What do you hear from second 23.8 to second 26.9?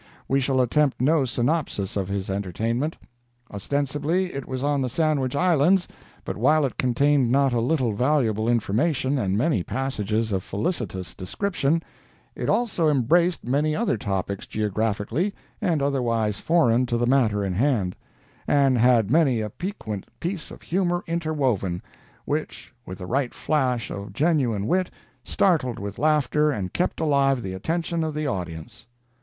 of genuine wit, startled with laughter and